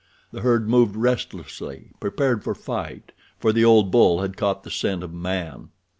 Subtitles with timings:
[0.31, 5.03] The herd moved restlessly, prepared for fight, for the old bull had caught the scent
[5.03, 5.69] of man.